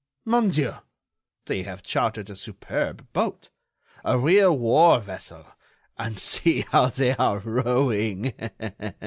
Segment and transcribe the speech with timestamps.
[0.25, 0.73] "Mon Dieu!
[1.45, 3.49] they have chartered a superb boat,
[4.03, 5.45] a real war vessel,
[5.95, 8.33] and see how they are rowing.